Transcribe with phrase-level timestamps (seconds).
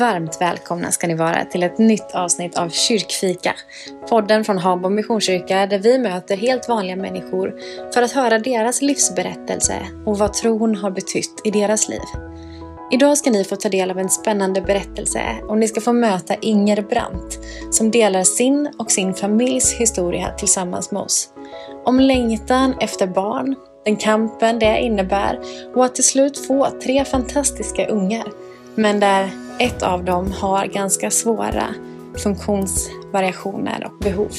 [0.00, 3.54] varmt välkomna ska ni vara till ett nytt avsnitt av Kyrkfika.
[4.08, 7.54] Podden från Habo Missionskyrka där vi möter helt vanliga människor
[7.94, 9.74] för att höra deras livsberättelse
[10.06, 12.00] och vad tron har betytt i deras liv.
[12.92, 16.34] Idag ska ni få ta del av en spännande berättelse och ni ska få möta
[16.34, 17.38] Inger Brandt
[17.70, 21.28] som delar sin och sin familjs historia tillsammans med oss.
[21.84, 23.54] Om längtan efter barn,
[23.84, 25.40] den kampen det innebär
[25.74, 28.24] och att till slut få tre fantastiska ungar.
[28.74, 31.74] Men där ett av dem har ganska svåra
[32.16, 34.32] funktionsvariationer och behov.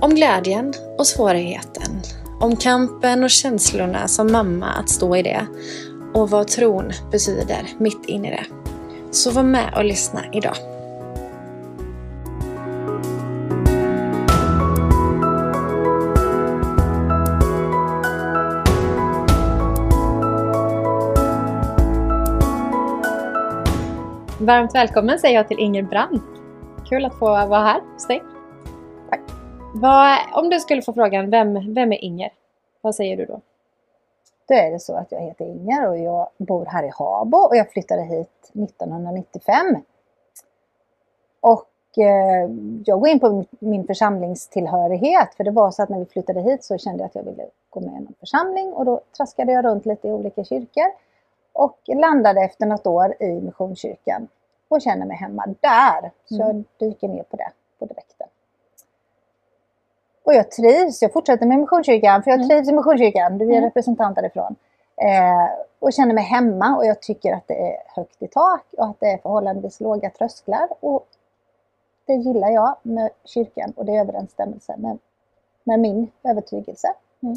[0.00, 2.00] Om glädjen och svårigheten.
[2.40, 5.46] Om kampen och känslorna som mamma att stå i det.
[6.14, 8.44] Och vad tron betyder mitt in i det.
[9.10, 10.56] Så var med och lyssna idag.
[24.48, 26.24] Varmt välkommen säger jag till Inger Brandt.
[26.88, 28.22] Kul att få vara här hos dig.
[29.10, 29.20] Tack.
[29.74, 32.32] Vad, om du skulle få frågan, vem, vem är Inger?
[32.80, 33.40] Vad säger du då?
[34.48, 37.56] Då är det så att jag heter Inger och jag bor här i Habo och
[37.56, 39.76] jag flyttade hit 1995.
[41.40, 42.50] Och eh,
[42.84, 46.64] jag går in på min församlingstillhörighet för det var så att när vi flyttade hit
[46.64, 49.64] så kände jag att jag ville gå med i någon församling och då traskade jag
[49.64, 50.86] runt lite i olika kyrkor
[51.52, 54.28] och landade efter något år i Missionskyrkan
[54.68, 56.10] och känner mig hemma där.
[56.24, 56.46] Så mm.
[56.46, 58.26] jag dyker ner på det på direkten.
[60.24, 62.48] Och jag trivs, jag fortsätter med Missionskyrkan för jag mm.
[62.48, 63.64] trivs i Missionskyrkan, du är mm.
[63.64, 64.56] representant därifrån.
[64.96, 68.84] Eh, och känner mig hemma och jag tycker att det är högt i tak och
[68.84, 70.68] att det är förhållandevis låga trösklar.
[70.80, 71.06] Och
[72.06, 74.98] det gillar jag med kyrkan och det är överensstämmelse med,
[75.64, 76.92] med min övertygelse.
[77.22, 77.36] Mm.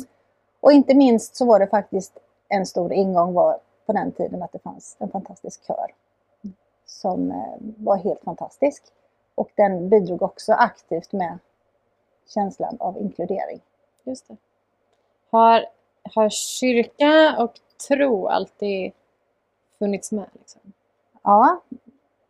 [0.59, 4.51] Och inte minst så var det faktiskt en stor ingång var på den tiden att
[4.51, 5.91] det fanns en fantastisk kör
[6.91, 8.83] som eh, var helt fantastisk.
[9.35, 11.37] Och den bidrog också aktivt med
[12.27, 13.61] känslan av inkludering.
[14.03, 14.37] Just det.
[15.29, 15.65] Har,
[16.15, 18.91] har kyrka och tro alltid
[19.79, 20.25] funnits med?
[20.33, 20.61] Liksom?
[21.23, 21.61] Ja,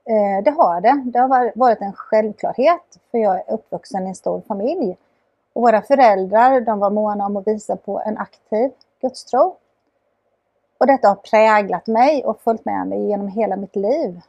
[0.05, 1.03] eh, det har det.
[1.05, 4.97] Det har varit en självklarhet för jag är uppvuxen i en stor familj.
[5.53, 8.71] Och våra föräldrar de var måna om att visa på en aktiv
[9.01, 9.55] gudstro.
[10.77, 14.21] Och detta har präglat mig och följt med mig genom hela mitt liv.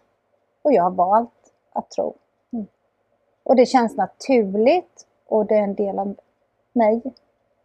[0.62, 2.14] Och jag har valt att tro.
[2.52, 2.66] Mm.
[3.42, 6.14] Och det känns naturligt och det är en del av
[6.72, 7.02] mig.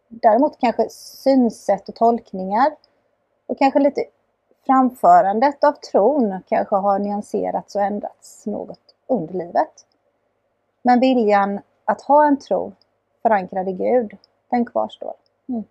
[0.08, 2.76] Däremot kanske synsätt och tolkningar
[3.46, 4.04] och kanske lite
[4.66, 9.86] framförandet av tron kanske har nyanserats och ändrats något under livet.
[10.82, 12.72] Men viljan att ha en tro
[13.22, 14.16] förankrad i Gud,
[14.50, 15.14] den kvarstår.
[15.48, 15.64] Mm.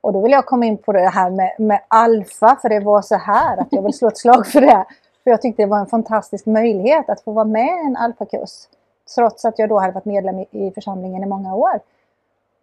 [0.00, 3.02] Och då vill jag komma in på det här med, med alfa, för det var
[3.02, 4.86] så här att jag vill slå ett slag för det.
[5.30, 8.68] För jag tyckte det var en fantastisk möjlighet att få vara med i en alfakurs.
[9.14, 11.74] Trots att jag då hade varit medlem i, församlingen i många år.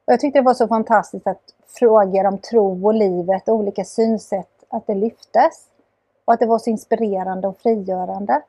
[0.06, 3.86] Och jag tyckte det var så fantastiskt att frågor om tro och livet och olika
[3.86, 5.66] synsätt, att det lyftes.
[6.26, 8.42] Och att det var så inspirerande och frigörande.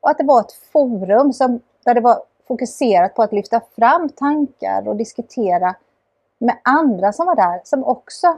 [0.00, 4.08] Och att det var ett forum som, där det var fokuserat på att lyfta fram
[4.08, 5.74] tankar och diskutera
[6.38, 8.36] med andra som var där som också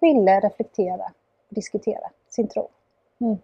[0.00, 1.04] ville reflektera
[1.48, 2.68] och diskutera sin tro.
[3.20, 3.38] Mm.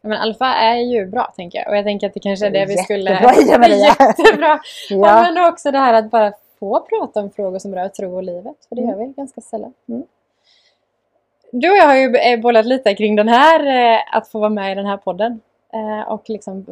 [0.00, 2.66] Men alfa är ju bra tänker jag och jag tänker att det kanske är det
[2.66, 3.10] vi skulle...
[3.20, 3.86] Jättebra Maria!
[4.00, 4.60] Jättebra!
[4.90, 5.22] ja.
[5.22, 8.56] Men också det här att bara få prata om frågor som rör tro och livet.
[8.68, 8.98] För det mm.
[8.98, 9.74] gör vi ganska sällan.
[9.88, 10.02] Mm.
[11.52, 14.50] Du och jag har ju eh, bollat lite kring den här, eh, att få vara
[14.50, 15.40] med i den här podden.
[15.72, 16.66] Eh, och liksom,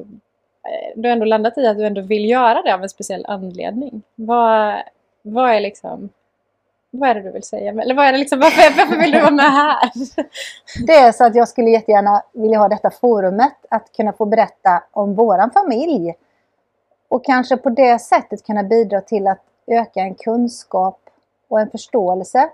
[0.95, 4.03] du har ändå landat i att du ändå vill göra det av en speciell anledning.
[4.15, 4.77] Vad,
[5.23, 6.09] vad är liksom
[6.91, 7.71] vad är det du vill säga?
[7.71, 9.91] Eller vad är det liksom, varför, varför vill du vara med här?
[10.87, 14.83] Det är så att jag skulle jättegärna vilja ha detta forumet att kunna få berätta
[14.91, 16.15] om våran familj.
[17.09, 21.01] Och kanske på det sättet kunna bidra till att öka en kunskap
[21.49, 22.51] och en förståelse.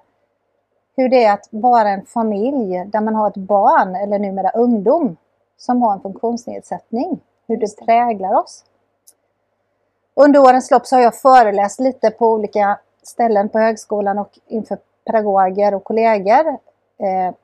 [0.96, 5.16] Hur det är att vara en familj där man har ett barn, eller numera ungdom,
[5.56, 7.20] som har en funktionsnedsättning.
[7.48, 8.64] Hur det präglar oss.
[10.14, 14.78] Under årens lopp så har jag föreläst lite på olika ställen på högskolan och inför
[15.04, 16.58] pedagoger och kollegor.
[16.98, 17.34] Eh,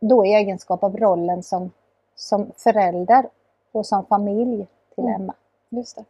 [0.00, 1.70] då i egenskap av rollen som,
[2.16, 3.28] som förälder
[3.72, 5.22] och som familj till mm.
[5.22, 5.34] Emma.
[5.68, 6.04] Just det.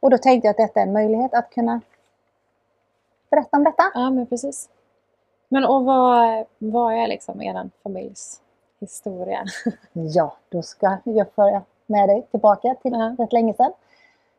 [0.00, 1.80] Och då tänkte jag att detta är en möjlighet att kunna
[3.30, 3.82] berätta om detta.
[3.94, 4.68] Ja, men precis.
[5.48, 8.40] Men och vad, vad är liksom er familjs
[8.80, 9.44] historia?
[9.92, 13.16] ja, då ska jag föra med dig tillbaka till -huh.
[13.16, 13.72] rätt länge sedan.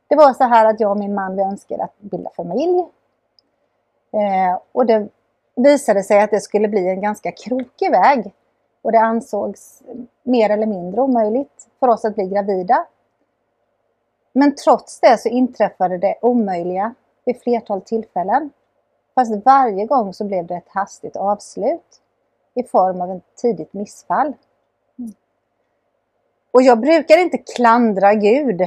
[0.08, 2.86] Det var så här att jag och min man vi önskade att bilda familj.
[4.12, 5.08] Eh, och det
[5.56, 8.34] visade sig att det skulle bli en ganska krokig väg.
[8.82, 9.82] Och det ansågs
[10.24, 12.86] mer eller mindre omöjligt för oss att bli gravida.
[14.34, 16.94] Men trots det så inträffade det omöjliga
[17.26, 18.50] vid flertal tillfällen.
[19.16, 22.02] Fast varje gång så blev det ett hastigt avslut
[22.54, 24.34] i form av ett tidigt missfall.
[26.52, 28.62] Och jag brukar inte klandra Gud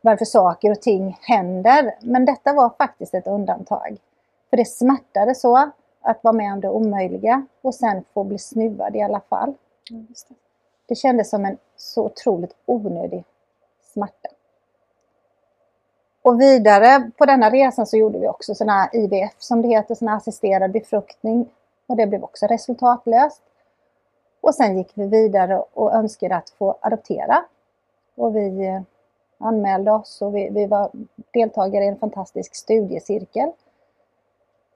[0.00, 3.98] varför saker och ting händer, men detta var faktiskt ett undantag.
[4.50, 5.70] För det smärtade så
[6.00, 9.54] att vara med om det omöjliga och sen få bli snuvad i alla fall.
[10.08, 10.34] Just det.
[10.86, 13.24] Det kändes som en så otroligt onödig
[13.92, 14.28] smärta.
[16.22, 19.94] Och vidare på denna resan så gjorde vi också sån här IVF som det heter,
[19.94, 21.50] sån här assisterad befruktning.
[21.86, 23.42] Och det blev också resultatlöst.
[24.40, 27.44] Och sen gick vi vidare och önskade att få adoptera.
[28.14, 28.80] Och vi eh,
[29.38, 30.90] anmälde oss och vi, vi var
[31.30, 33.52] deltagare i en fantastisk studiecirkel.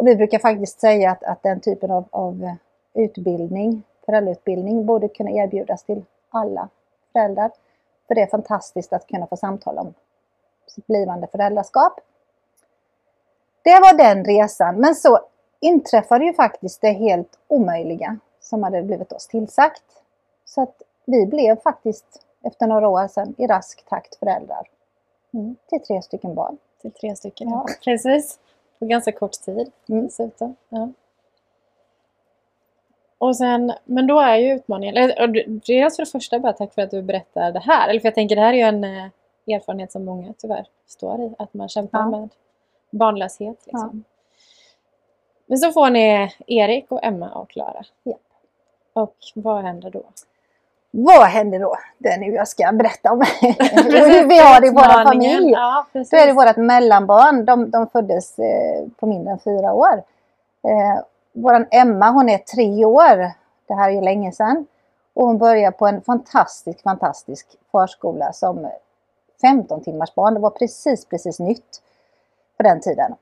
[0.00, 2.56] Och vi brukar faktiskt säga att, att den typen av, av
[2.94, 6.68] utbildning, föräldrautbildning, borde kunna erbjudas till alla
[7.12, 7.50] föräldrar.
[8.08, 9.94] För det är fantastiskt att kunna få samtala om
[10.66, 12.00] sitt blivande föräldraskap.
[13.62, 15.20] Det var den resan, men så
[15.60, 19.84] inträffade ju faktiskt det helt omöjliga som hade blivit oss tillsagt.
[20.44, 24.68] Så att vi blev faktiskt efter några år sedan i rask takt föräldrar
[25.34, 25.56] Mm.
[25.68, 26.58] till tre stycken barn.
[26.80, 27.66] Till tre stycken, ja.
[27.84, 28.38] Precis.
[28.80, 30.04] På ganska kort tid Mm.
[30.04, 30.56] dessutom.
[30.68, 30.88] Ja.
[33.18, 34.94] Och sen, men då är ju utmaningen,
[35.66, 37.88] dels för det första bara tack för att du berättar det här.
[37.88, 39.06] Eller för jag tänker det här är ju en eh,
[39.56, 41.34] erfarenhet som många tyvärr står i.
[41.38, 42.10] Att man kämpar Ja.
[42.10, 42.28] med
[42.90, 43.66] barnlöshet.
[43.66, 44.04] Liksom.
[45.46, 47.84] Men så får ni Erik och Emma och Klara.
[48.02, 48.14] Ja.
[48.92, 50.02] Och vad händer då?
[50.90, 51.76] Vad händer då?
[51.98, 55.50] Det är nu jag ska berätta om hur vi har det i vår familj.
[55.50, 56.10] Ja, precis.
[56.10, 57.44] Då är det vårt mellanbarn.
[57.44, 60.02] De, de föddes eh, på mindre än fyra år.
[60.62, 61.02] Eh,
[61.32, 63.30] våran Emma, hon är tre år.
[63.66, 64.66] Det här är ju länge sedan.
[65.14, 68.70] Och hon börjar på en fantastisk, fantastisk förskola som
[69.40, 70.34] 15 timmars barn.
[70.34, 71.82] Det var precis, precis nytt
[72.56, 73.14] på den tiden.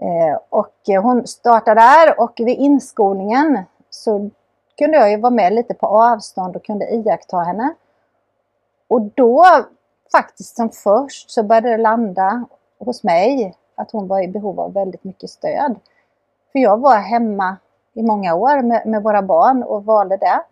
[0.00, 4.30] Eh, och hon startade där och vid inskolningen så
[4.78, 7.74] kunde jag ju vara med lite på avstånd och kunde iaktta henne.
[8.88, 9.44] Och då
[10.12, 12.44] faktiskt som först så började det landa
[12.78, 15.78] hos mig att hon var i behov av väldigt mycket stöd.
[16.52, 17.56] För jag var hemma
[17.92, 20.42] i många år med, med våra barn och valde det.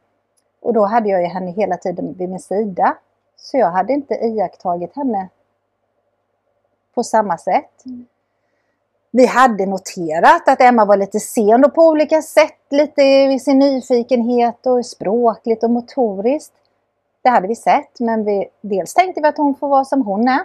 [0.61, 2.97] Och då hade jag ju henne hela tiden vid min sida.
[3.37, 5.29] Så jag hade inte iakttagit henne
[6.94, 7.87] på samma sätt.
[7.87, 8.06] Mm.
[9.17, 13.59] Vi hade noterat att Emma var lite sen då på olika sätt, lite i sin
[13.59, 16.55] nyfikenhet och språkligt och motoriskt.
[17.23, 20.29] Det hade vi sett, men vi, dels tänkte vi att hon får vara som hon
[20.29, 20.41] är.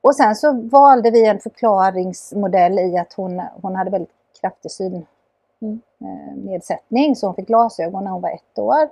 [0.00, 4.10] Och sen så valde vi en förklaringsmodell i att hon, hon hade väldigt
[4.40, 8.88] kraftig synnedsättning, så hon fick glasögon när hon var ett år.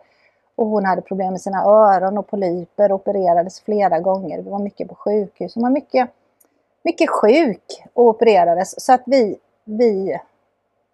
[0.55, 4.43] Och hon hade problem med sina öron och polyper, opererades flera gånger.
[4.43, 5.55] Vi var mycket på sjukhus.
[5.55, 6.11] Hon var mycket,
[6.89, 8.85] mycket sjuk och opererades.
[8.85, 10.21] Så att vi, vi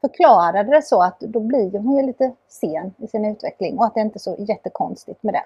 [0.00, 3.94] förklarade det så att då blir hon ju lite sen i sin utveckling och att
[3.94, 5.44] det inte är så jättekonstigt med det.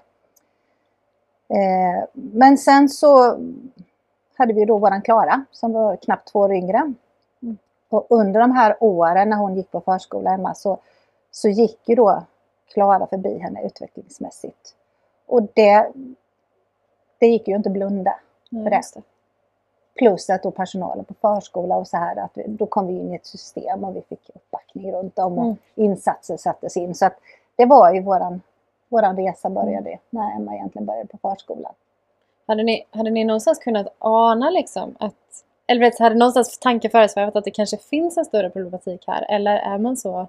[1.55, 3.39] Eh, men sen så
[4.37, 6.95] hade vi då våran Klara som var knappt två år yngre.
[7.89, 10.79] Och under de här åren när hon gick på förskola hemma så,
[11.31, 12.23] så gick ju då
[12.73, 14.75] Klara förbi henne utvecklingsmässigt.
[15.27, 15.93] Och det,
[17.19, 18.15] det gick ju inte att blunda
[18.51, 19.03] för just det.
[19.99, 23.13] Plus att då personalen på förskola och så här, att vi, då kom vi in
[23.13, 25.57] i ett system och vi fick uppbackning runt om och Mm.
[25.75, 26.95] insatser sattes in.
[26.95, 27.19] Så att
[27.57, 28.41] det var ju våran,
[28.89, 31.73] våran resa började när Emma egentligen började på förskolan.
[32.47, 35.15] Hade ni, hade ni någonstans kunnat ana liksom att
[35.67, 39.27] eller vet, hade någonstans tanken föresvävat att det kanske finns en större problematik här?
[39.29, 40.27] Eller är man så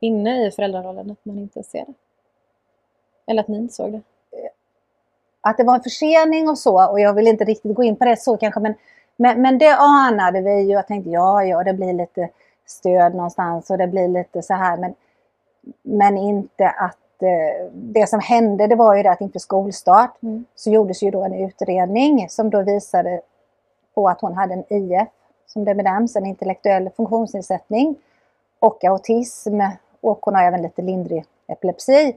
[0.00, 1.94] inne i föräldrarollen att man inte ser det?
[3.26, 4.00] Eller att ni inte såg det?
[5.44, 8.04] Att det var en försening och så, och jag vill inte riktigt gå in på
[8.04, 8.74] det så kanske, men,
[9.16, 10.72] men, men det anade vi ju.
[10.72, 12.28] Jag tänkte ja, ja, det blir lite
[12.66, 14.94] stöd någonstans och det blir lite så här, men,
[15.82, 20.44] men inte att eh, det som hände det var ju det att inför skolstart Mm.
[20.54, 23.20] så gjordes ju då en utredning som då visade
[23.94, 25.08] på att hon hade en IF,
[25.46, 27.96] som det benämns, en intellektuell funktionsnedsättning
[28.58, 29.60] och autism
[30.00, 32.16] och hon har även lite lindrig epilepsi.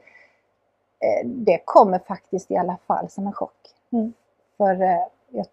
[1.00, 3.74] Eh, Det kommer faktiskt i alla fall som en chock.
[3.92, 4.14] Mm.
[4.58, 5.46] För eh, jag,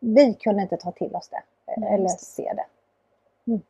[0.00, 1.42] vi kunde inte ta till oss det
[1.76, 2.64] Nej, eller se det.
[3.52, 3.60] Mm.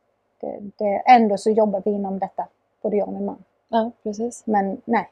[0.40, 1.02] det, det.
[1.06, 2.48] Ändå så jobbar vi inom detta,
[2.82, 3.44] både jag och min man.
[3.68, 4.46] Ja, precis.
[4.46, 5.10] Men nej,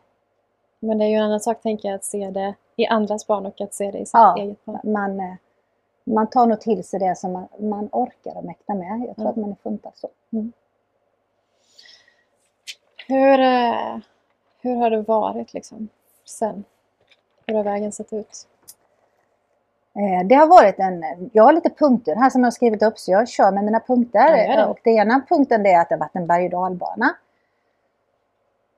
[0.79, 3.47] Men det är ju en annan sak, tänker jag, att se det i andras barn
[3.47, 4.37] och att se det i sitt Ja.
[4.39, 4.81] eget barn.
[4.93, 5.37] man,
[6.05, 9.05] man tar nog till sig det som man, man orkar och mäktar med.
[9.09, 10.09] Jag tror att man är funtad så.
[13.09, 13.99] Hur, eh,
[14.63, 15.89] Hur har det varit liksom
[16.25, 16.65] sen?
[17.47, 18.47] Hur har vägen sett ut?
[19.97, 22.99] Eh, Det har varit en, jag har lite punkter här som jag har skrivit upp
[22.99, 24.37] så jag kör med mina punkter.
[24.37, 24.67] Ja, det.
[24.67, 27.17] och det ena punkten är att det har varit en berg och dalbana.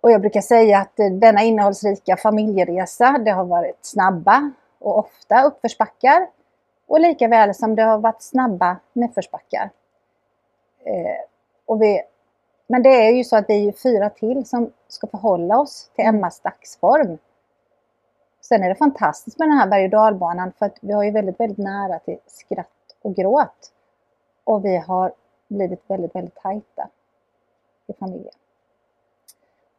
[0.00, 5.42] Och jag brukar säga att eh, denna innehållsrika familjeresa det har varit snabba och ofta
[5.42, 6.28] uppförsbackar.
[6.86, 9.70] Och lika väl som det har varit snabba nedförsbackar.
[10.84, 11.24] Eh,
[11.66, 12.02] och vi,
[12.70, 16.04] men det är ju så att vi är fyra till som ska förhålla oss till
[16.04, 17.18] Emmas dagsform.
[18.40, 21.10] Sen är det fantastiskt med den här berg och dalbanan för att vi har ju
[21.10, 23.72] väldigt, väldigt nära till skratt och gråt.
[24.44, 25.12] Och vi har
[25.48, 26.88] blivit väldigt, väldigt tajta
[27.86, 28.34] i familjen.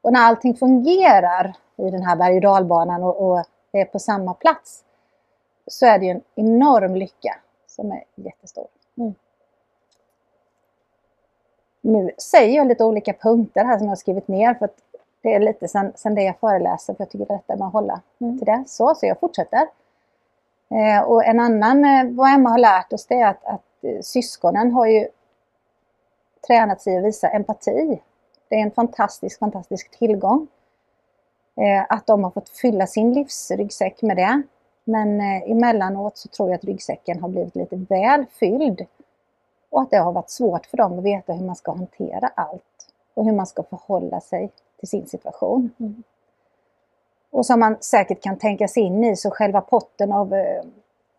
[0.01, 4.33] Och när allting fungerar i den här berg och dalbanan och, och är på samma
[4.33, 4.83] plats
[5.67, 8.67] så är det ju en enorm lycka som är jättestor.
[8.97, 9.13] Mm.
[11.81, 14.75] Nu säger jag lite olika punkter här som jag har skrivit ner för att
[15.21, 17.73] det är lite sen, sen det jag föreläser för jag tycker det är lättare att
[17.73, 18.37] hålla Mm.
[18.37, 18.63] till det.
[18.67, 19.67] Så, så jag fortsätter.
[20.69, 24.01] Eh, och en annan, eh, vad Emma har lärt oss det är att, att eh,
[24.01, 25.07] syskonen har ju
[26.47, 28.01] tränat sig att visa empati.
[28.49, 30.47] Det är en fantastisk, fantastisk tillgång.
[31.55, 34.41] Eh, att de har fått fylla sin livsryggsäck med det.
[34.83, 38.85] Men eh, emellanåt så tror jag att ryggsäcken har blivit lite väl fylld.
[39.71, 42.63] Och att det har varit svårt för dem att veta hur man ska hantera allt.
[43.13, 45.71] Och hur man ska förhålla sig till sin situation.
[45.79, 46.03] Mm.
[47.29, 50.63] Och som man säkert kan tänka sig in i så själva potten av eh,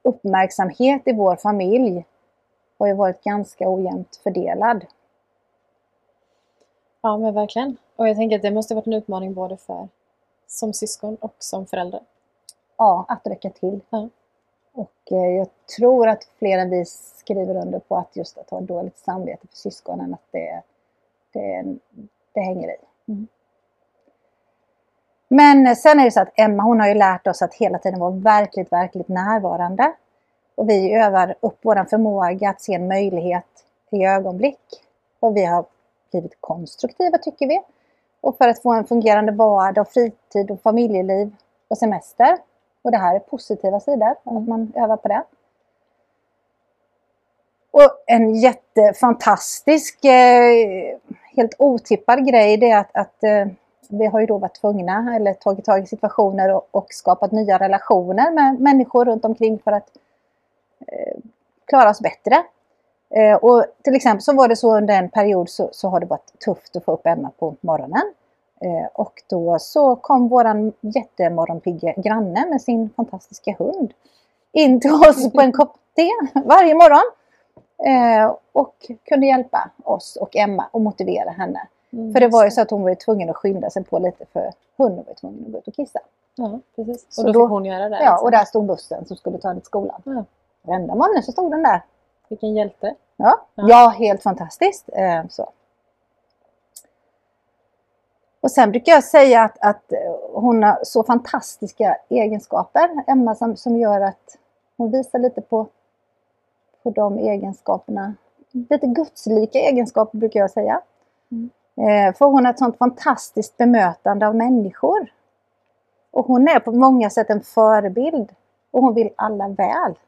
[0.03, 2.05] uppmärksamhet i vår familj
[2.79, 4.85] har ju varit ganska ojämnt fördelad.
[7.01, 7.77] Ja, men verkligen.
[7.97, 9.89] Och jag tänker att det måste varit en utmaning både för
[10.47, 12.01] som syskon och som förälder.
[12.77, 13.81] Ja, att räcka till.
[13.91, 14.09] Ja.
[14.75, 18.61] Och eh, jag tror att fler än vi skriver under på att just att ha
[18.61, 20.63] dåligt samvete för syskonen, att det,
[21.33, 21.65] det,
[22.33, 22.77] det hänger i.
[23.09, 23.27] Mm.
[25.29, 28.01] Men sen är det så att Emma hon har ju lärt oss att hela tiden
[28.01, 29.93] vara verkligt, verkligt närvarande.
[30.55, 34.85] Och vi övar upp vår förmåga att se en möjlighet i ögonblick.
[35.21, 35.65] Och vi har
[36.11, 37.63] blivit konstruktiva tycker vi.
[38.21, 41.37] Och för att få en fungerande vardag, fritid och familjeliv
[41.69, 42.39] och semester.
[42.83, 45.23] Och det här är positiva sidor, att man övar på det.
[47.71, 50.99] Och en jättefantastisk, eh,
[51.37, 53.47] helt otippad grej det är att, att eh,
[53.89, 57.59] vi har ju då varit tvungna eller tagit tag i situationer och, och skapat nya
[57.59, 59.89] relationer med människor runt omkring för att
[60.87, 61.17] eh,
[61.65, 62.45] klara oss bättre.
[63.41, 66.39] Och till exempel så var det så under en period så, så har det varit
[66.45, 68.13] tufft att få upp Emma på morgonen.
[68.65, 73.93] Eh, och då så kom våran jättemorgonpigga granne med sin fantastiska hund
[74.53, 76.11] in till oss på en kopp te
[76.45, 77.13] varje morgon.
[77.87, 81.67] Eh, och kunde hjälpa oss och Emma och motivera henne.
[81.93, 82.13] Mm.
[82.13, 84.51] För det var ju så att hon var tvungen att skynda sig på lite för
[84.77, 86.01] hunden var tvungen att gå ut och kissa.
[86.35, 87.07] Ja, precis.
[87.11, 87.97] Så Och då, då- fick hon göra det.
[88.05, 88.25] Ja, liksom.
[88.25, 90.03] och där stod bussen som skulle ta henne till skolan.
[90.05, 90.25] Ja.
[90.63, 91.81] Varenda morgon så stod den där.
[92.29, 92.95] Vilken hjälte.
[93.17, 93.65] Ja, Ja.
[93.69, 94.89] ja helt fantastiskt.
[94.93, 95.51] Eh, så.
[98.43, 99.93] Och sen brukar jag säga att, att
[100.33, 104.39] hon har så fantastiska egenskaper, Emma, som, som gör att
[104.77, 105.67] hon visar lite på,
[106.83, 108.15] på de egenskaperna.
[108.53, 110.81] Lite gudslika egenskaper brukar jag säga.
[111.31, 111.51] Mm.
[111.77, 115.13] Eh, för hon har ett sånt fantastiskt bemötande av människor.
[116.11, 118.33] Och hon är på många sätt en förebild.
[118.71, 119.99] Och hon vill alla väl.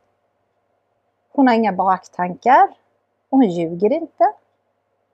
[1.32, 2.68] Hon har inga baktankar.
[3.30, 4.32] Och hon ljuger inte.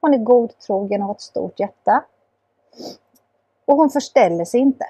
[0.01, 2.05] Hon är godtrogen och har ett stort hjärta.
[3.71, 4.85] Och hon förställer sig inte.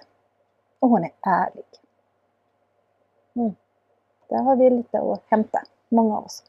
[0.78, 1.64] Och hon är ärlig.
[3.34, 3.54] Mm.
[4.28, 6.42] Där har vi lite att hämta, många av oss.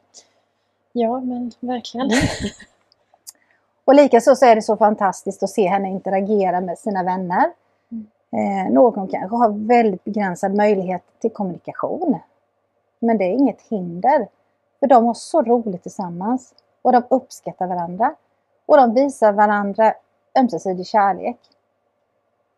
[0.91, 2.11] Ja, men verkligen.
[2.11, 2.23] Mm.
[3.85, 7.51] Och likaså så är det så fantastiskt att se henne interagera med sina vänner.
[8.31, 12.19] Eh, någon kanske har väldigt begränsad möjlighet till kommunikation.
[12.99, 14.27] Men det är inget hinder.
[14.79, 16.53] För de har så roligt tillsammans.
[16.81, 18.15] Och de uppskattar varandra.
[18.65, 19.93] Och de visar varandra
[20.35, 21.39] ömsesidig kärlek.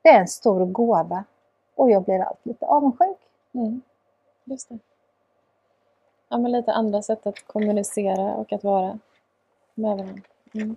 [0.03, 1.23] Det är en stor gåva.
[1.75, 3.17] Och jag blir alltid lite avundsjuk.
[3.53, 3.81] Mm.
[4.43, 4.79] Just det.
[6.29, 8.99] Ja, men lite andra sätt att kommunicera och att vara
[9.75, 10.21] med varandra.
[10.53, 10.75] Mm.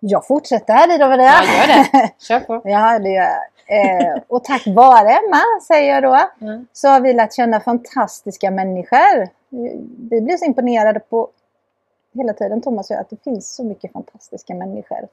[0.00, 2.12] Jag fortsätter, Ida, vad det Ja, gör det.
[2.18, 2.60] Kör på.
[2.64, 3.40] Ja, det gör jag.
[3.66, 6.60] Eh, och tack vare Emma, säger jag då, Ja.
[6.72, 9.28] så har vi lärt känna fantastiska människor.
[10.10, 11.28] Vi blir så imponerade på
[12.12, 15.08] hela tiden, Thomas och jag, att det finns så mycket fantastiska människor.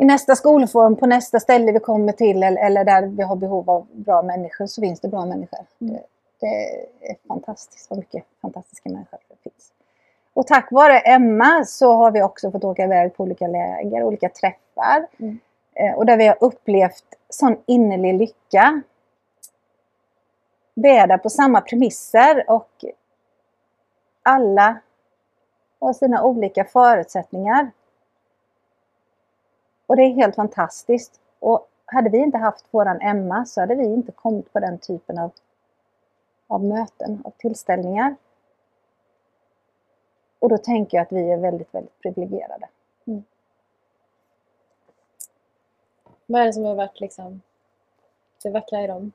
[0.00, 3.70] I nästa skolform, på nästa ställe vi kommer till eller, eller där vi har behov
[3.70, 5.58] av bra människor så finns det bra människor.
[5.80, 5.94] Mm.
[5.94, 6.02] Det,
[6.40, 9.72] det är fantastiskt vad mycket fantastiska människor det finns.
[10.34, 14.28] Och tack vare Emma så har vi också fått åka iväg på olika läger, olika
[14.28, 15.06] träffar.
[15.18, 15.38] Mm.
[15.74, 18.82] Eh, och där vi har upplevt sån innerlig lycka.
[20.74, 22.84] Vi är där på samma premisser och
[24.22, 24.78] alla
[25.80, 27.70] har sina olika förutsättningar.
[29.88, 31.20] Och det är helt fantastiskt.
[31.38, 35.18] Och hade vi inte haft våran Emma så hade vi inte kommit på den typen
[35.18, 35.30] av,
[36.46, 38.16] av möten, och tillställningar.
[40.38, 42.68] Och då tänker jag att vi är väldigt, väldigt privilegierade.
[43.06, 43.24] Mm.
[46.26, 47.40] Vad är det som har varit liksom
[48.42, 49.12] det vackra i dem?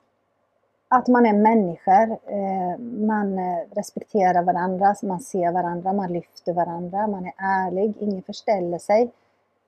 [0.87, 7.07] Att man är människor, eh, man eh, respekterar varandra, man ser varandra, man lyfter varandra,
[7.07, 9.11] man är ärlig, ingen förställer sig.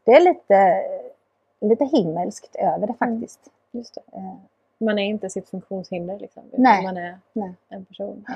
[0.05, 0.83] Det är lite,
[1.59, 3.19] lite himmelskt över det mm.
[3.19, 3.39] faktiskt.
[3.47, 4.17] Mm, just det.
[4.17, 4.35] Eh.
[4.77, 7.53] Man är inte sitt funktionshinder liksom, nej, man är nej.
[7.69, 8.25] en person.
[8.27, 8.33] Ja.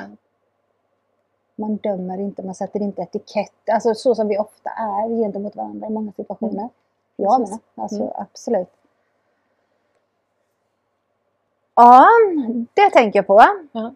[1.55, 5.87] Man dömer inte, man sätter inte etikett, alltså så som vi ofta är gentemot varandra
[5.87, 6.59] i många situationer.
[6.59, 6.69] Mm.
[7.15, 8.13] Jag med, alltså mm.
[8.15, 8.69] absolut.
[11.75, 12.07] Ja,
[12.73, 13.43] det tänker jag på.
[13.71, 13.93] Ja.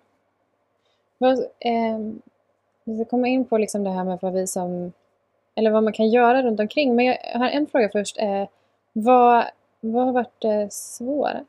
[1.17, 1.99] Vad, eh,
[2.83, 4.93] vi ska komma in på liksom det här med vad vi som
[5.55, 6.95] eller vad man kan göra runt omkring.
[6.95, 8.17] Men jag har en fråga först.
[8.19, 8.47] Eh,
[8.93, 9.45] vad,
[9.79, 11.45] vad har varit det svåra?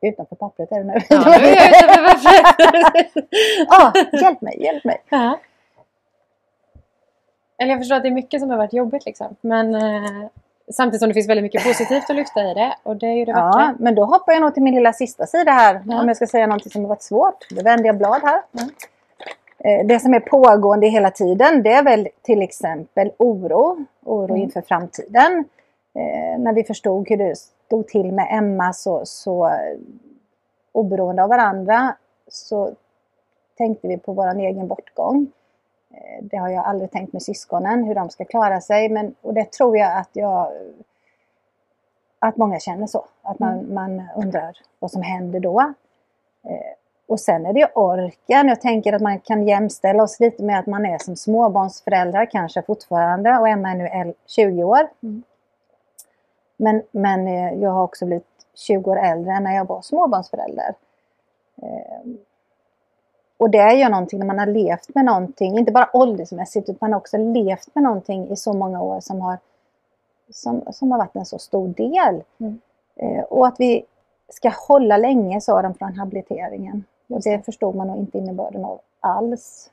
[0.00, 1.00] Utanför pappret är det nu.
[1.08, 3.24] Ja, nu är jag utanför pappret.
[3.68, 5.02] ah, hjälp mig, hjälp mig.
[5.08, 5.40] Ja.
[7.58, 9.36] Eller jag förstår att det är mycket som har varit jobbigt liksom.
[9.40, 10.28] Men eh,
[10.72, 12.74] Samtidigt som det finns väldigt mycket positivt att lyfta i det.
[12.82, 15.26] Och det är ju det ja, men då hoppar jag nog till min lilla sista
[15.26, 15.82] sida här.
[15.86, 16.00] Ja.
[16.00, 17.46] Om jag ska säga något som har varit svårt.
[17.50, 18.42] Då vänder jag blad här.
[18.52, 18.62] Ja.
[19.64, 23.84] Eh, det som är pågående hela tiden det är väl till exempel oro.
[24.04, 24.42] Oro mm.
[24.42, 25.44] inför framtiden.
[25.94, 29.50] Eh, när vi förstod hur det stod till med Emma så, så
[30.72, 31.96] oberoende av varandra
[32.28, 32.74] så
[33.56, 35.32] tänkte vi på vår egen bortgång.
[35.90, 38.88] Eh, det har jag aldrig tänkt med syskonen, hur de ska klara sig.
[38.88, 40.52] Men, och det tror jag att jag
[42.18, 43.04] att många känner så.
[43.22, 43.74] Att man, mm.
[43.74, 45.60] man undrar vad som händer då.
[46.44, 48.48] Eh, och sen är det orken.
[48.48, 52.62] Jag tänker att man kan jämställa oss lite med att man är som småbarnsföräldrar kanske
[52.62, 53.38] fortfarande.
[53.38, 54.88] Och Emma är nu 20 år.
[55.02, 55.22] Mm.
[56.56, 60.74] Men, men eh, jag har också blivit 20 år äldre än när jag var småbarnsförälder.
[63.36, 66.94] Och det är ju någonting när man har levt med någonting, inte bara åldersmässigt utan
[66.94, 69.38] också levt med någonting i så många år som har,
[70.30, 72.22] som, som har varit en så stor del.
[72.38, 72.60] Mm.
[72.96, 73.84] Eh, och att vi
[74.28, 76.84] ska hålla länge sa de från habiliteringen.
[77.14, 79.70] Och det förstod man nog inte innebörden av alls.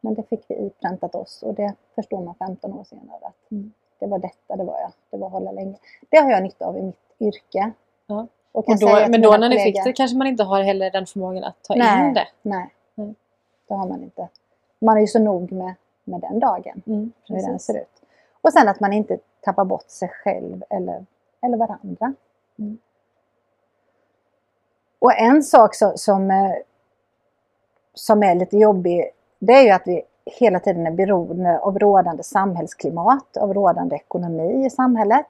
[0.00, 3.18] Men det fick vi ipräntat oss och det förstod man 15 år senare.
[3.22, 3.72] Att mm.
[3.98, 5.76] Det var detta det var jag, det var hålla länge.
[6.08, 7.70] Det har jag nytta av i mitt yrke.
[8.06, 8.26] Ja.
[8.52, 11.06] Och och då, men då när ni fick det kanske man inte har heller den
[11.06, 12.26] förmågan att ta nej, in det?
[12.42, 13.14] Nej, Mm.
[13.68, 14.28] Det har man inte.
[14.78, 18.02] Man är ju så nog med, med den dagen, mm, hur den ser ut.
[18.42, 21.06] Och sen att man inte tappar bort sig själv eller,
[21.40, 22.14] eller varandra.
[22.58, 22.78] Mm.
[24.98, 26.54] Och en sak så, som, eh,
[27.94, 32.22] som är lite jobbig, det är ju att vi hela tiden är beroende av rådande
[32.22, 35.26] samhällsklimat, av rådande ekonomi i samhället.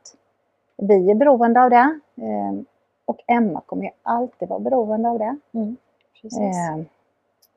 [0.77, 2.01] Vi är beroende av det.
[2.17, 2.55] Eh,
[3.05, 5.37] och Emma kommer ju alltid vara beroende av det.
[5.53, 5.77] Mm,
[6.25, 6.85] eh,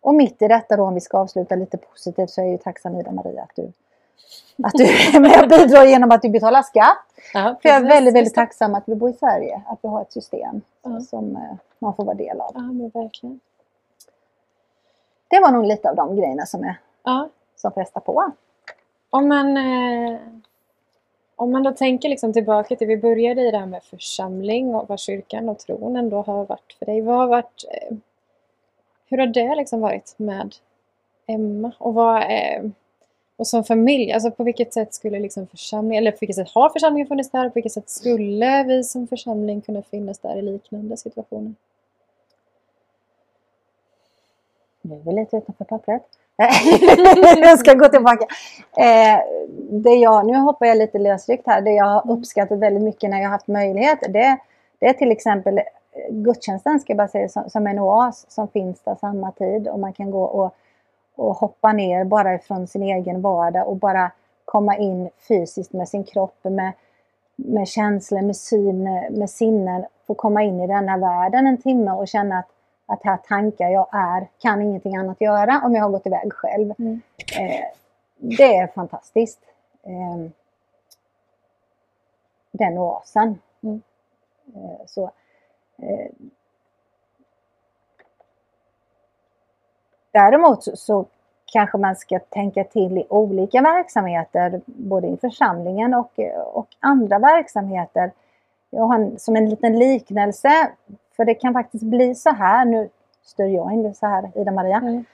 [0.02, 2.58] och mitt i detta då, om vi ska avsluta lite positivt, så är jag ju
[2.58, 3.72] tacksam Ida-Maria att du,
[4.64, 4.84] att du
[5.16, 7.06] är med och bidrar genom att du betalar skatt.
[7.34, 10.02] Ja, För jag är väldigt, väldigt tacksam att vi bor i Sverige, att vi har
[10.02, 11.00] ett system ja.
[11.00, 11.42] som eh,
[11.80, 12.52] man får vara del av.
[12.54, 13.40] Ja, men verkligen.
[15.28, 17.30] Det var nog lite av de grejerna som, är, ja.
[17.56, 18.32] som frestar på.
[19.10, 20.20] Om man, eh,
[21.36, 24.90] om man då tänker liksom tillbaka till, vi började i det här med församling och
[24.90, 27.02] vad kyrkan och tron ändå har varit för dig.
[27.02, 27.98] Vad har varit eh,
[29.10, 30.56] hur har det liksom varit med
[31.28, 31.72] Emma?
[31.78, 32.72] Och vad är,
[33.36, 36.70] och som familj, alltså på vilket sätt skulle liksom församlingen, eller på vilket sätt har
[36.70, 37.50] församlingen funnits där?
[37.50, 41.54] På vilket sätt skulle vi som församling kunna finnas där i liknande situationer?
[44.88, 46.04] Nu är vi lite utanför pappret.
[47.38, 48.26] jag ska gå tillbaka.
[48.78, 49.20] Eh,
[49.70, 51.62] det jag, nu hoppar jag lite lösryckt här.
[51.62, 54.38] Det jag har uppskattat väldigt mycket när jag har haft möjlighet, det,
[54.80, 55.60] det är till exempel
[56.10, 59.80] gudstjänsten ska jag bara säga som, som en oas som finns där samma tid och
[59.80, 60.56] man kan gå och,
[61.16, 64.12] och hoppa ner bara ifrån sin egen vardag och bara
[64.46, 66.72] komma in fysiskt med sin kropp, med,
[67.36, 69.86] med känslor, med syn, med sinnen.
[70.08, 72.50] Få komma in i denna världen en timme och känna att,
[72.88, 76.74] att här tankar jag är, kan ingenting annat göra om jag har gått iväg själv.
[76.80, 77.02] Mm.
[77.40, 77.66] Eh,
[78.16, 79.40] det är fantastiskt.
[79.84, 80.30] Eh,
[82.52, 83.40] den oasen.
[83.62, 83.82] Mm.
[84.56, 85.12] Eh, så
[85.82, 86.12] Eh,
[90.12, 91.06] däremot så
[91.46, 96.20] kanske man ska tänka till i olika verksamheter, både i församlingen och,
[96.54, 98.12] och andra verksamheter.
[98.70, 100.72] Jag har en, som en liten liknelse,
[101.18, 102.90] för det kan faktiskt bli så här, nu
[103.24, 105.06] styr jag in det så här, Ida-Maria, mm.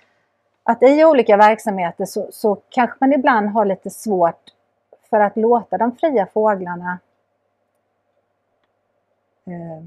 [0.63, 4.53] att i olika verksamheter så, så kanske man ibland har lite svårt
[5.09, 6.99] för att låta de fria fåglarna
[9.45, 9.83] eh,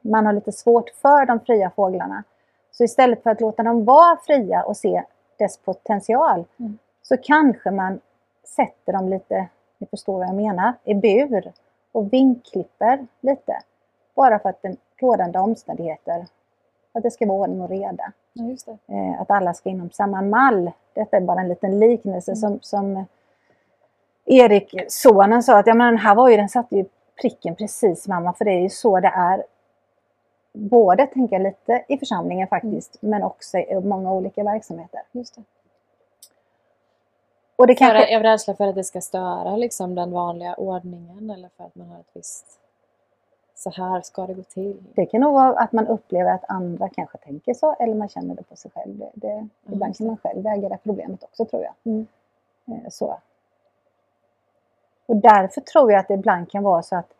[0.00, 2.24] man har lite svårt för de fria fåglarna.
[2.70, 5.02] Så istället för att låta dem vara fria och se
[5.38, 6.78] dess potential mm.
[7.02, 8.00] så kanske man
[8.44, 9.48] sätter dem lite,
[9.78, 11.52] ni förstår vad jag menar, i bur
[11.92, 13.62] och vinklipper lite.
[14.18, 16.26] Bara för att den rådande omständigheter,
[16.92, 18.12] att det ska vara ordning och reda.
[18.32, 18.44] Ja,
[18.86, 20.70] eh, att alla ska inom samma mall.
[20.92, 22.36] Detta är bara en liten liknelse mm.
[22.36, 23.04] som, som
[24.24, 26.84] Erik, sonen, sa att ja, men den här var ju, den satte ju
[27.20, 29.44] pricken precis mamma, för det är ju så det är
[30.52, 33.10] både tänka lite i församlingen faktiskt, mm.
[33.10, 35.00] men också i många olika verksamheter.
[35.12, 35.42] Just det.
[37.56, 38.06] Och det kanske...
[38.06, 41.74] För, är rädsla för att det ska störa liksom, den vanliga ordningen eller för att
[41.74, 42.58] man har ett visst
[43.58, 44.76] så här ska det gå till.
[44.94, 48.34] Det kan nog vara att man upplever att andra kanske tänker så eller man känner
[48.34, 48.98] det på sig själv.
[48.98, 49.50] Det, det, mm.
[49.72, 51.72] Ibland kan man själv väga det problemet också tror jag.
[51.84, 52.06] Mm.
[52.66, 53.18] Eh, så.
[55.06, 57.14] Och därför tror jag att det ibland kan vara så att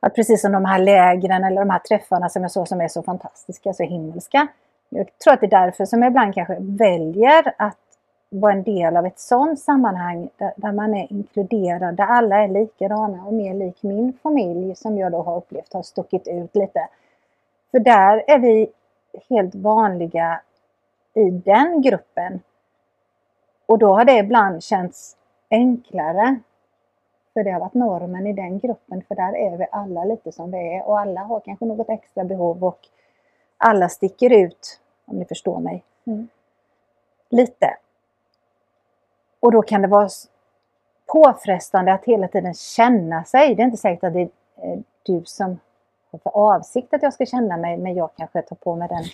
[0.00, 2.88] att precis som de här lägren eller de här träffarna som jag såg som är
[2.88, 4.48] så fantastiska, så himmelska.
[4.88, 7.85] Jag tror att det är därför som jag ibland kanske väljer att
[8.40, 12.48] vara en del av ett sådant sammanhang där, där, man är inkluderad, där alla är
[12.48, 16.88] likadana och mer lik min familj som jag då har upplevt har stuckit ut lite.
[17.70, 18.70] För där är vi
[19.28, 20.40] helt vanliga
[21.14, 22.40] i den gruppen.
[23.66, 25.16] Och då har det ibland känts
[25.50, 26.40] enklare
[27.36, 30.50] för det har varit normen i den gruppen, för där är vi alla lite som
[30.50, 32.78] vi är och alla har kanske något extra behov och
[33.56, 36.28] alla sticker ut, om ni förstår mig, mm.
[37.28, 37.76] lite.
[39.46, 40.08] Och då kan det vara
[41.06, 43.54] påfrestande att hela tiden känna sig.
[43.54, 45.58] Det är inte säkert att det är du som
[46.10, 49.04] har för avsikt att jag ska känna mig, men jag kanske tar på mig den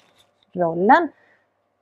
[0.63, 1.09] rollen.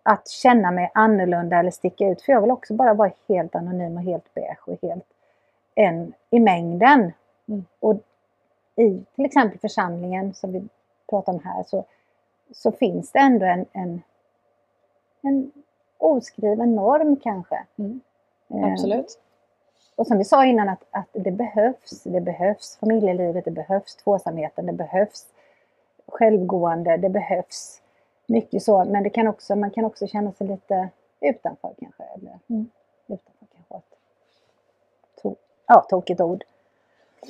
[0.02, 3.96] Att känna mig annorlunda eller sticka ut, för jag vill också bara vara helt anonym
[3.96, 5.06] och helt beige och helt
[5.74, 7.12] en i mängden.
[7.48, 7.64] Mm.
[7.80, 7.94] Och
[8.76, 10.68] i till exempel församlingen som vi
[11.10, 11.84] pratar om här så,
[12.52, 14.02] så finns det ändå en, en,
[15.22, 15.52] en
[15.98, 17.64] oskriven norm kanske.
[17.76, 18.00] Mm.
[18.50, 19.18] Eh, Absolut.
[19.96, 22.02] Och som vi sa innan att, att det behövs.
[22.04, 25.26] Det behövs familjelivet, det behövs tvåsamheten, det behövs
[26.06, 27.80] självgående, det behövs
[28.26, 28.84] mycket så.
[28.84, 30.88] Men det kan också, man kan också känna sig lite
[31.20, 32.02] utanför kanske.
[32.02, 32.70] Eller, mm.
[33.06, 33.80] utanför kanske
[35.70, 36.44] ja, tokigt ord.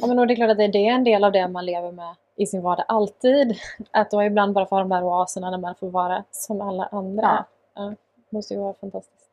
[0.01, 2.15] Ja, men det är klart att det är en del av det man lever med
[2.37, 3.57] i sin vardag alltid.
[3.91, 6.85] Att då ibland bara få ha de där oaserna när man får vara som alla
[6.87, 7.23] andra.
[7.23, 7.45] Ja.
[7.75, 9.30] Ja, det måste ju vara fantastiskt.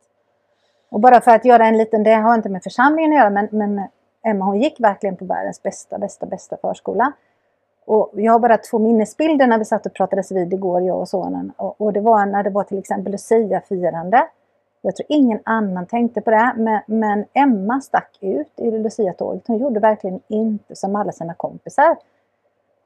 [0.89, 3.47] Och bara för att göra en liten, det har inte med församlingen att göra, men,
[3.51, 3.87] men
[4.23, 7.13] Emma hon gick verkligen på världens bästa, bästa, bästa förskola.
[7.85, 11.09] Och jag har bara två minnesbilder när vi satt och pratades vid igår, jag och
[11.09, 11.51] sonen.
[11.57, 14.27] Och, och det var när det var till exempel Lucia-firande.
[14.81, 19.47] Jag tror ingen annan tänkte på det, men, men Emma stack ut i Lucia-tåget.
[19.47, 21.95] Hon gjorde verkligen inte som alla sina kompisar.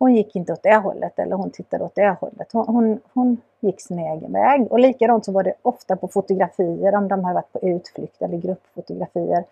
[0.01, 2.47] Hon gick inte åt det hållet eller hon tittade åt det hållet.
[2.53, 4.71] Hon, hon, hon gick sin egen väg.
[4.71, 8.37] Och likadant så var det ofta på fotografier, om de har varit på utflykt eller
[8.37, 9.43] gruppfotografier.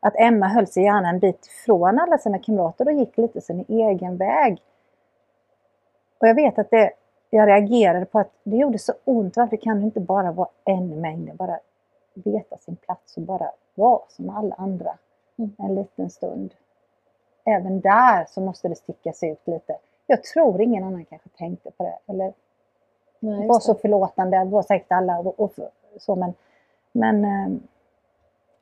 [0.00, 3.64] Att Emma höll sig gärna en bit ifrån alla sina kamrater och gick lite sin
[3.68, 4.62] egen väg.
[6.18, 6.90] Och jag vet att det,
[7.30, 9.36] jag reagerade på att det gjorde så ont.
[9.36, 11.36] Varför kan det inte bara vara en mängd?
[11.36, 11.58] Bara
[12.14, 14.98] veta sin plats och bara vara som alla andra
[15.38, 15.52] mm.
[15.58, 16.54] en liten stund.
[17.44, 19.76] Även där så måste det stickas ut lite.
[20.06, 22.32] Jag tror ingen annan kanske tänkte på det eller
[23.18, 25.52] Nej, var så förlåtande, det var säkert alla och, och
[25.98, 26.34] så men,
[26.92, 27.60] men eh,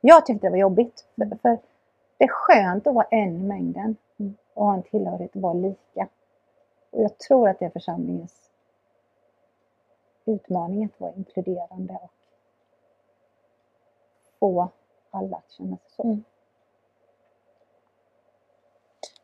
[0.01, 1.05] jag tyckte det var jobbigt.
[1.15, 1.57] För, för,
[2.17, 4.35] det är skönt att vara en i mängden mm.
[4.53, 6.07] och ha en tillhörighet och vara lika.
[6.89, 8.49] Och jag tror att det är församlingens
[10.25, 12.11] utmaning att vara inkluderande och
[14.39, 14.69] få
[15.11, 16.03] alla att känna sig så.
[16.03, 16.23] Mm.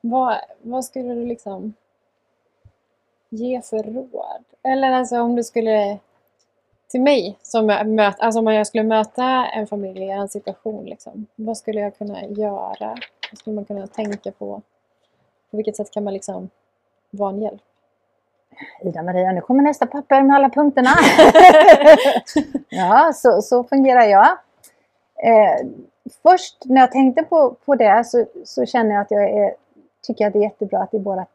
[0.10, 1.74] Vad, vad skulle du liksom
[3.30, 4.44] ge för råd?
[4.63, 6.00] Eller alltså om du skulle
[6.88, 11.26] till mig, som möt, alltså om jag skulle möta en familj i en situation, liksom,
[11.36, 12.96] vad skulle jag kunna göra?
[13.32, 14.62] Vad skulle man kunna tänka på?
[15.52, 16.50] På vilket sätt kan man liksom
[17.10, 17.62] vara en hjälp?
[18.82, 20.89] Ida-Maria, nu kommer nästa papper med alla punkterna.
[22.70, 24.28] ja, så, så fungerar jag.
[25.24, 25.68] Eh,
[26.24, 29.56] först när jag tänkte på, på det så, så känner jag att jag är,
[30.06, 31.28] tycker att det är jättebra att i vårt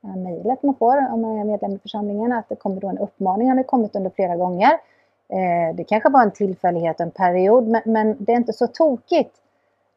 [0.00, 3.48] mejlet man får om man är medlem i församlingen att det kommer då en uppmaning,
[3.48, 4.70] har det kommit under flera gånger.
[5.28, 9.36] Eh, det kanske var en tillfällighet, en period, men, men, det är inte så tokigt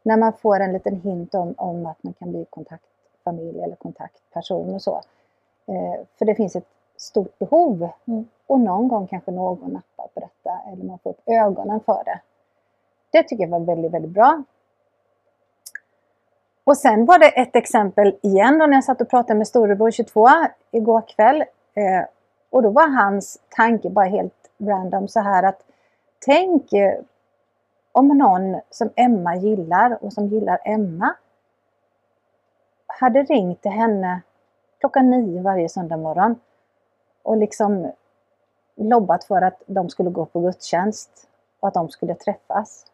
[0.04, 4.74] när man får en liten hint om, om att man kan bli kontaktfamilj eller kontaktperson
[4.74, 5.02] och så.
[5.68, 8.26] Eh, för det finns ett stort behov mm.
[8.48, 12.20] och någon gång kanske någon nappar på detta eller man får upp ögonen för det.
[13.12, 14.44] Det tycker jag var väldigt, väldigt bra.
[16.66, 19.92] Och sen var det ett exempel igen då när jag satt och pratade med storebror
[19.92, 20.28] 22
[20.72, 21.42] igår kväll.
[21.74, 22.06] Eh,
[22.50, 25.62] och då var hans tanke bara helt random så här att
[26.26, 27.00] tänk eh,
[27.92, 31.16] om någon som Emma gillar och som gillar Emma
[32.88, 34.22] hade ringt till henne
[34.80, 36.36] klockan nio varje söndag morgon
[37.24, 37.92] och liksom
[38.76, 41.28] lobbat för att de skulle gå på gudstjänst
[41.60, 42.86] och att de skulle träffas.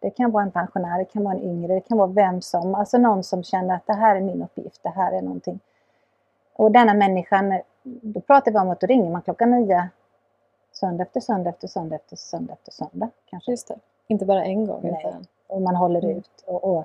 [0.00, 2.74] Det kan vara en pensionär, det kan vara en yngre, det kan vara vem som,
[2.74, 5.60] alltså någon som känner att det här är min uppgift, det här är någonting.
[6.56, 9.88] Och denna människan, då pratar vi om att då ringer man klockan nio
[10.72, 13.10] söndag efter söndag efter söndag efter söndag efter söndag.
[13.30, 13.50] Kanske.
[13.50, 13.76] Just det.
[14.06, 14.80] Inte bara en gång.
[14.82, 15.04] Nej.
[15.08, 15.26] Utan...
[15.46, 16.16] Och man håller mm.
[16.16, 16.84] ut och, och,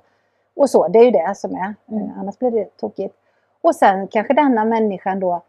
[0.55, 0.87] och, så.
[0.87, 1.73] Det är ju det som är.
[1.87, 2.03] Mm.
[2.03, 3.15] Eh, annars blir det tokigt.
[3.61, 5.41] Och sen kanske denna människan då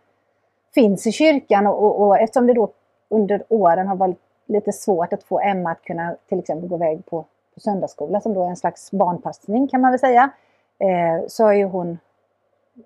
[0.75, 2.69] finns i kyrkan och, och, och eftersom det då
[3.09, 7.07] under åren har varit lite svårt att få Emma att kunna till exempel gå iväg
[7.07, 7.25] på,
[7.55, 10.31] på söndagsskola som då är en slags barnpassning kan man väl säga.
[10.79, 11.99] Eh, så har ju hon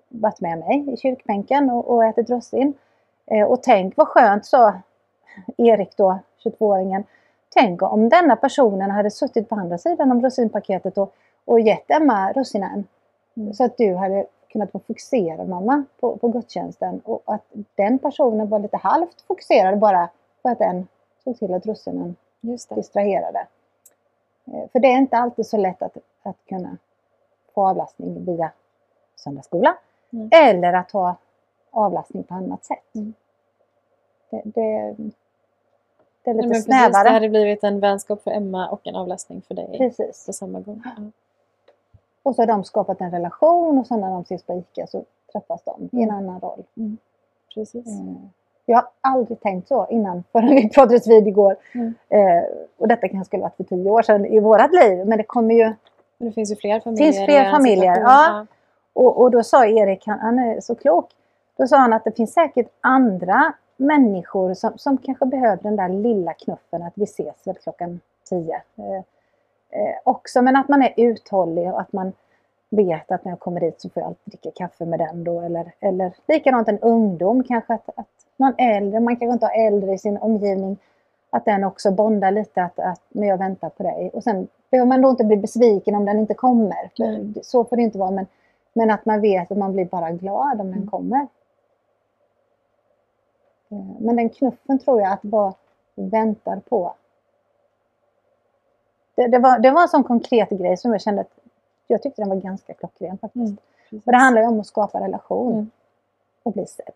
[0.09, 2.73] varit med mig i kyrkbänken och, och ätit russin.
[3.25, 4.73] Eh, och tänk vad skönt så
[5.57, 7.03] Erik då, 22-åringen.
[7.49, 11.13] Tänk om denna personen hade suttit på andra sidan om russinpaketet och,
[11.45, 12.87] och gett Emma russinen.
[13.37, 13.53] Mm.
[13.53, 18.49] Så att du hade kunnat vara fokuserad mamma på, på gudstjänsten och att den personen
[18.49, 20.09] var lite halvt fokuserad bara
[20.41, 20.87] för att den
[21.23, 22.15] såg till att russinen
[22.75, 23.47] distraherade.
[24.53, 26.77] Eh, för det är inte alltid så lätt att, att kunna
[27.53, 28.51] få avlastning via
[29.15, 29.77] söndagsskola
[30.13, 30.29] mm.
[30.31, 31.15] eller att ha
[31.71, 32.95] avlastning på annat sätt.
[32.95, 33.13] Mm.
[34.29, 34.95] Det, det,
[36.23, 36.89] det är lite Nej, snävare.
[36.89, 40.25] Precis, det hade blivit en vänskap för Emma och en avlastning för dig precis.
[40.25, 40.81] på samma gång.
[40.85, 41.03] Ja.
[42.23, 45.03] Och så har de skapat en relation och sen när de ses på ICA så
[45.31, 45.89] träffas de mm.
[45.91, 46.15] i en mm.
[46.15, 46.63] annan roll.
[46.77, 46.97] Mm.
[47.53, 47.87] Precis.
[48.69, 51.55] Jag har aldrig tänkt så innan förrän vi pratades vid igår.
[51.73, 51.93] Mm.
[52.09, 52.43] Eh,
[52.77, 55.55] och detta kanske skulle varit för tio år sedan i vårat liv men det kommer
[55.55, 55.73] ju...
[56.17, 57.11] Men det finns ju fler familjer.
[57.11, 58.45] finns fler familjer, ja.
[58.93, 61.09] Och, och då sa Erik, han, han är så klok,
[61.57, 65.89] då sa han att det finns säkert andra människor som, som kanske behöver den där
[65.89, 68.61] lilla knuffen att vi ses väl klockan tio.
[68.77, 68.95] Eh,
[69.81, 72.13] eh, också, men att man är uthållig och att man
[72.69, 75.41] vet att när jag kommer dit så får jag alltid dricka kaffe med den då.
[75.41, 79.93] Eller, eller likadant en ungdom kanske, att, att någon äldre, man kanske inte har äldre
[79.93, 80.77] i sin omgivning,
[81.29, 84.11] att den också bondar lite att, att men jag väntar på dig.
[84.13, 86.91] Och sen behöver man då inte bli besviken om den inte kommer.
[86.99, 87.33] Mm.
[87.43, 88.11] Så får det inte vara.
[88.11, 88.27] Men,
[88.73, 90.89] men att man vet att man blir bara glad om den mm.
[90.89, 91.27] kommer.
[93.69, 95.53] Eh, men den knuffen tror jag att bara
[95.95, 96.93] väntar på.
[99.15, 101.38] Det, det, var, det var en sån konkret grej som jag kände att
[101.89, 103.61] jag tyckte den var ganska klockren faktiskt.
[103.91, 105.69] Mm, För det handlar ju om att skapa relation mm.
[106.43, 106.93] och bli sedd.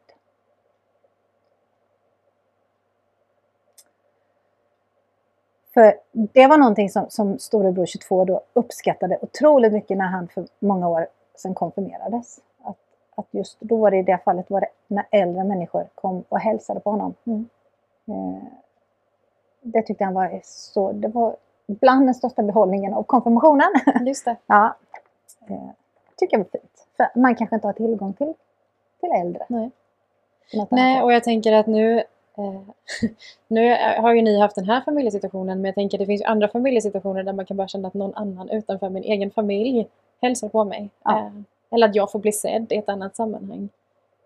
[5.74, 10.48] För det var någonting som, som storebror 22 då uppskattade otroligt mycket när han för
[10.60, 12.40] många år sedan konfirmerades
[13.16, 16.40] att just då var det i det fallet var det när äldre människor kom och
[16.40, 17.14] hälsade på honom.
[17.26, 17.50] Mm.
[18.08, 18.44] Eh,
[19.62, 21.36] det tyckte han var så, det var
[21.68, 23.72] bland den största behållningen av konfirmationen.
[24.06, 24.36] Just det.
[24.46, 24.76] ja,
[25.48, 25.70] eh,
[26.18, 26.88] tycker jag var fint.
[26.98, 28.34] För man kanske inte har tillgång till,
[29.00, 29.46] till äldre.
[29.48, 29.72] Nej,
[30.70, 31.98] Nej och jag tänker att nu
[32.38, 32.62] eh,
[33.48, 36.48] nu har ju ni haft den här familjesituationen men jag tänker att det finns andra
[36.48, 39.88] familjesituationer där man kan bara känna att någon annan utanför min egen familj
[40.22, 40.90] hälsar på mig.
[41.04, 41.20] Ja.
[41.20, 41.32] Eh,
[41.72, 43.70] eller att jag får bli sedd i ett annat sammanhang.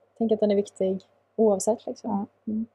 [0.09, 1.01] Jag tänker att den är viktig
[1.35, 1.87] oavsett.
[1.87, 2.27] Liksom.
[2.45, 2.51] Ja.
[2.51, 2.65] Mm.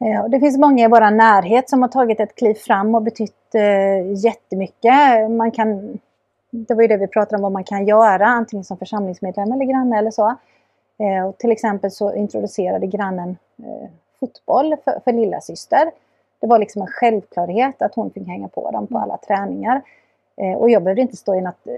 [0.00, 3.54] Ja, det finns många i vår närhet som har tagit ett kliv fram och betytt
[3.54, 5.30] eh, jättemycket.
[5.30, 5.98] Man kan,
[6.50, 9.64] det var ju det vi pratade om vad man kan göra, antingen som församlingsmedlem eller
[9.64, 10.36] granne eller så.
[10.98, 15.90] Eh, och till exempel så introducerade grannen eh, fotboll för, för lilla syster.
[16.40, 19.02] Det var liksom en självklarhet att hon fick hänga på dem på mm.
[19.02, 19.82] alla träningar.
[20.36, 21.74] Eh, och jag behövde inte stå i något eh,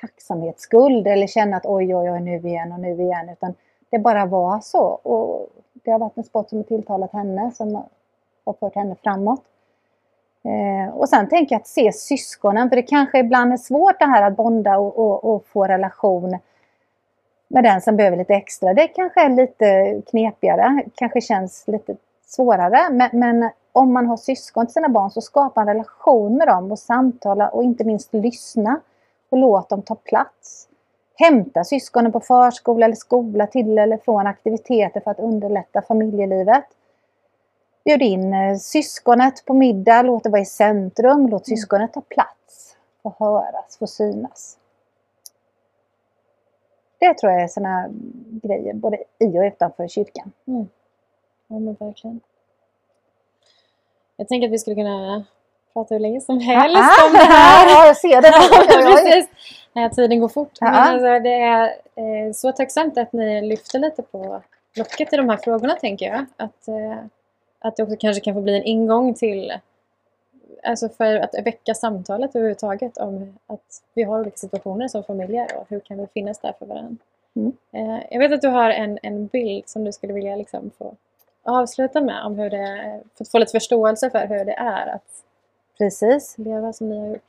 [0.00, 3.28] tacksamhetsskuld eller känna att oj, oj, oj, nu igen och nu igen.
[3.28, 3.54] Utan
[3.90, 4.84] det bara var så.
[4.84, 7.82] Och det har varit en sport som har tilltalat henne, som
[8.44, 9.42] har fört henne framåt.
[10.44, 14.04] Eh, och sen tänker jag att se syskonen, för det kanske ibland är svårt det
[14.04, 16.38] här att bonda och, och, och, få relation
[17.48, 18.74] med den som behöver lite extra.
[18.74, 22.90] Det kanske är lite knepigare, kanske känns lite svårare.
[22.90, 26.72] Men, men om man har syskon till sina barn så skapa en relation med dem
[26.72, 28.80] och samtala och inte minst lyssna
[29.30, 30.68] och låt dem ta plats.
[31.14, 36.64] Hämta syskonen på förskola eller skola till eller från aktiviteter för att underlätta familjelivet.
[37.84, 41.56] Bjud in eh, syskonet på middag, låt det vara i centrum, låt Mm.
[41.56, 44.56] syskonet ta plats, få höras, få synas.
[46.98, 47.88] Det tror jag är sådana
[48.42, 50.32] grejer, både i och utanför kyrkan.
[50.44, 52.20] Ja, men verkligen.
[54.16, 55.24] Jag tänker att vi skulle kunna
[55.72, 57.68] prata hur länge som helst Ah, om det här.
[57.70, 58.32] Ja, jag ser det.
[58.92, 59.28] Precis.
[59.72, 60.60] Nej, tiden går fort.
[60.60, 60.80] Men Ja.
[60.80, 61.64] alltså, det är
[61.94, 64.42] eh, så tacksamt att ni lyfter lite på
[64.76, 66.26] locket i de här frågorna, tänker jag.
[66.36, 66.98] Att, eh,
[67.60, 69.52] att det också kanske kan få bli en ingång till
[70.62, 75.66] Alltså för att väcka samtalet överhuvudtaget om att vi har olika situationer som familjer och
[75.68, 76.96] hur kan vi finnas där för varandra.
[77.36, 77.52] Mm.
[77.72, 80.94] Eh, jag vet att du har en, en bild som du skulle vilja liksom få
[81.42, 85.24] avsluta med om hur det, för att få lite förståelse för hur det är att
[85.78, 86.38] Precis.
[86.38, 87.22] leva som ni har gjort.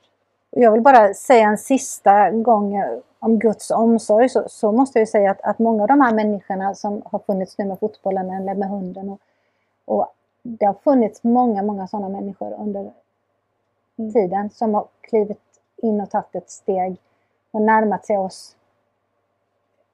[0.50, 2.82] Jag vill bara säga en sista gång
[3.18, 6.74] om Guds omsorg så, så måste jag säga att, att många av de här människorna
[6.74, 9.20] som har funnits nu med fotbollen eller med hunden och,
[9.84, 12.92] och det har funnits många, många sådana människor under
[13.98, 14.12] Mm.
[14.12, 15.40] tiden som har klivit
[15.76, 16.96] in och tagit ett steg
[17.50, 18.56] och närmat sig oss.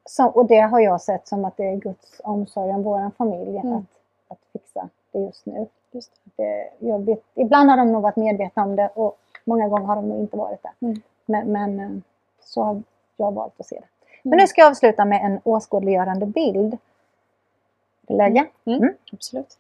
[0.09, 3.57] Så, och det har jag sett som att det är Guds omsorg om vår familj
[3.59, 3.73] Mm.
[3.77, 3.85] att,
[4.29, 5.67] att fixa det just nu.
[5.91, 9.87] Just Det, jag vet, ibland har de nog varit medvetna om det och många gånger
[9.87, 10.87] har de nog inte varit det.
[10.87, 11.01] Mm.
[11.27, 11.91] Men, men eh,
[12.41, 12.83] så har
[13.17, 13.87] jag valt att se det.
[14.23, 14.43] Men Mm.
[14.43, 16.79] nu ska jag avsluta med en åskådliggörande bild.
[18.03, 18.47] Det läge?
[18.65, 18.83] Mm.
[18.83, 18.95] Mm.
[19.13, 19.59] Absolut.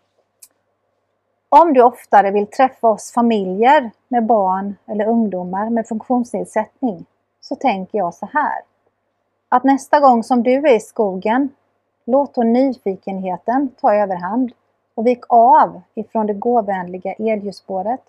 [1.50, 7.06] Om du oftare vill träffa oss familjer med barn eller ungdomar med funktionsnedsättning
[7.40, 8.62] så tänker jag så här.
[9.48, 11.48] Att nästa gång som du är i skogen,
[12.04, 14.52] låt då nyfikenheten ta överhand
[14.94, 18.02] och vik av ifrån det gåvänliga elljusspåret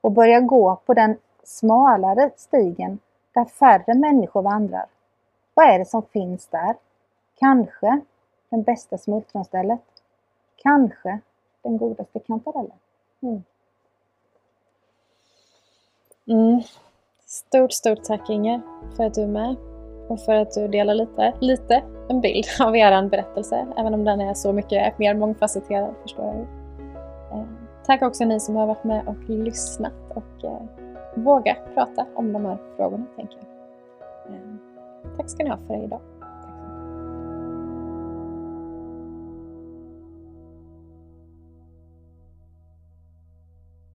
[0.00, 2.98] och börja gå på den smalare stigen
[3.34, 4.86] där färre människor vandrar.
[5.54, 6.74] Vad är det som finns där?
[7.38, 8.00] Kanske
[8.48, 9.82] den bästa smultronstället.
[10.56, 11.20] Kanske
[11.68, 12.76] den godaste kantarellen.
[13.22, 13.42] Mm.
[16.26, 16.62] mm.
[17.26, 18.60] Stort, stort tack Inger
[18.96, 19.56] för att du är med
[20.08, 24.20] och för att du delar lite, lite en bild av er berättelse, även om den
[24.20, 26.46] är så mycket mer mångfacetterad förstår jag ju.
[27.86, 30.62] Tack också ni som har varit med och lyssnat och eh,
[31.14, 34.34] vågat prata om de här frågorna tänker jag.
[34.34, 36.00] Eh, tack ska ni ha för idag.